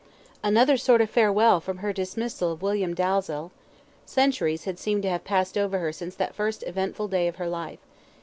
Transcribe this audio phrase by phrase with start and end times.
[0.43, 3.51] Another sort of farewell from her dismissal of William Dalzell!
[4.03, 7.47] Centuries had seemed to have passed over her since that first eventful day of her
[7.47, 7.77] life.